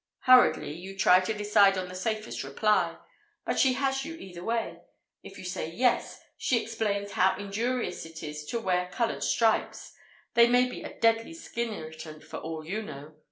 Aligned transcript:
Hurriedly 0.21 0.73
you 0.73 0.97
try 0.97 1.19
to 1.19 1.31
decide 1.31 1.77
on 1.77 1.87
the 1.87 1.93
safest 1.93 2.43
reply. 2.43 2.97
But 3.45 3.59
she 3.59 3.73
has 3.73 4.03
you 4.03 4.15
either 4.15 4.43
way! 4.43 4.79
If 5.21 5.37
you 5.37 5.43
say 5.45 5.69
Yes, 5.69 6.19
she 6.39 6.59
explains 6.59 7.11
how 7.11 7.37
injurious 7.37 8.03
it 8.07 8.23
is 8.23 8.43
to 8.45 8.59
wear 8.59 8.87
coloured 8.91 9.21
stripes; 9.23 9.93
they 10.33 10.47
may 10.47 10.67
be 10.67 10.81
a 10.81 10.97
deadly 10.97 11.35
skin 11.35 11.71
irritant, 11.71 12.23
for 12.23 12.37
all 12.37 12.65
you 12.65 12.81
know. 12.81 13.13